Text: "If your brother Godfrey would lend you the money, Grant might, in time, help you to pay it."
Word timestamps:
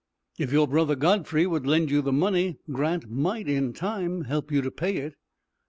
"If 0.39 0.51
your 0.51 0.67
brother 0.67 0.95
Godfrey 0.95 1.45
would 1.45 1.67
lend 1.67 1.91
you 1.91 2.01
the 2.01 2.11
money, 2.11 2.57
Grant 2.71 3.07
might, 3.07 3.47
in 3.47 3.71
time, 3.71 4.23
help 4.23 4.51
you 4.51 4.63
to 4.63 4.71
pay 4.71 4.97
it." 4.97 5.13